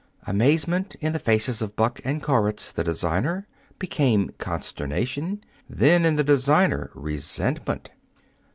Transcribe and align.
Amazement 0.25 0.95
in 0.99 1.13
the 1.13 1.19
faces 1.19 1.61
of 1.61 1.75
Buck 1.75 2.01
and 2.03 2.23
Koritz, 2.23 2.71
the 2.71 2.83
designer, 2.83 3.45
became 3.77 4.31
consternation, 4.39 5.43
then, 5.69 6.05
in 6.05 6.15
the 6.15 6.23
designer, 6.23 6.89
resentment. 6.95 7.91